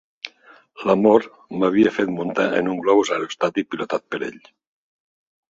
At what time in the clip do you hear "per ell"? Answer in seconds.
4.17-4.43